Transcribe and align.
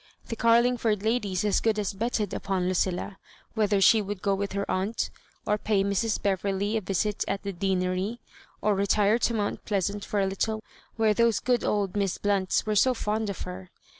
The 0.29 0.35
Carling 0.35 0.77
ford 0.77 1.03
ladies 1.03 1.45
as 1.45 1.59
good 1.59 1.77
as 1.77 1.93
betted 1.93 2.33
upon 2.33 2.67
Lucilla, 2.67 3.19
whe 3.53 3.67
ther 3.67 3.79
she 3.79 4.01
would 4.01 4.23
go 4.23 4.33
with 4.33 4.53
her 4.53 4.65
aunt, 4.67 5.11
or 5.45 5.59
pay 5.59 5.83
Mrs. 5.83 6.19
Bev 6.19 6.41
erley 6.41 6.75
a 6.75 6.81
visit 6.81 7.23
at 7.27 7.43
the 7.43 7.53
Deanery, 7.53 8.19
or 8.63 8.73
retire 8.73 9.19
to 9.19 9.35
Mount 9.35 9.63
Pleasant 9.63 10.03
for 10.03 10.19
a 10.19 10.25
little, 10.25 10.63
where 10.95 11.13
those 11.13 11.39
good 11.39 11.63
old 11.63 11.95
Miss 11.95 12.17
Blunts 12.17 12.65
were 12.65 12.73
so 12.73 12.95
fond 12.95 13.29
of 13.29 13.41
her. 13.41 13.69